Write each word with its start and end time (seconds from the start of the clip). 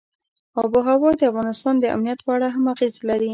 آب 0.61 0.71
وهوا 0.85 1.11
د 1.19 1.21
افغانستان 1.31 1.75
د 1.79 1.85
امنیت 1.95 2.19
په 2.23 2.31
اړه 2.35 2.47
هم 2.55 2.65
اغېز 2.73 2.95
لري. 3.09 3.29